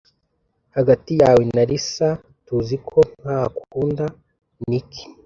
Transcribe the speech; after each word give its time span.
Hagati 0.75 1.11
yawe 1.21 1.41
na 1.55 1.63
Lisa, 1.69 2.07
tuzi 2.45 2.75
ko 2.87 2.99
ntakunda 3.21 4.05
Nick. 4.69 4.91